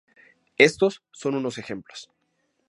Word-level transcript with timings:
Estos 0.57 1.03
son 1.11 1.35
unos 1.35 1.59
ejemplos. 1.59 2.09